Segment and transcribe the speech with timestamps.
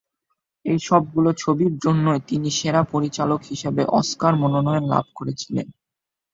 [0.65, 5.67] এই সবগুলো ছবির জন্যই তিনি সেরা পরিচালক হিসেবে অস্কার মনোনয়ন লাভ করেছিলেন।